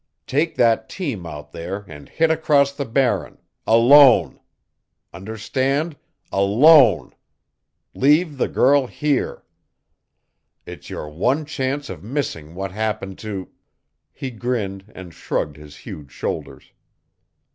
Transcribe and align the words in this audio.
Take 0.25 0.55
that 0.55 0.89
team 0.89 1.27
out 1.27 1.51
there 1.51 1.85
and 1.87 2.09
hit 2.09 2.31
across 2.31 2.71
the 2.71 2.85
Barren 2.85 3.37
ALONE. 3.67 4.39
Understand? 5.13 5.95
ALONE. 6.31 7.13
Leave 7.93 8.39
the 8.39 8.47
girl 8.47 8.87
here. 8.87 9.43
It's 10.65 10.89
your 10.89 11.07
one 11.07 11.45
chance 11.45 11.87
of 11.87 12.03
missing 12.03 12.55
what 12.55 12.71
happened 12.71 13.19
to" 13.19 13.49
He 14.11 14.31
grinned 14.31 14.91
and 14.95 15.13
shrugged 15.13 15.57
his 15.57 15.77
huge 15.77 16.09
shoulders. 16.11 16.71